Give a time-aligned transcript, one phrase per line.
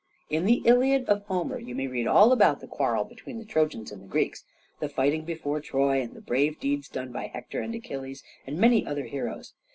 [0.31, 3.91] In the "Iliad" of Homer you may read all about the quarrel between the Trojans
[3.91, 4.45] and Greeks,
[4.79, 8.83] the fighting before Troy and the brave deeds done by Hector and Achilles, and many
[8.83, 9.53] other heroes.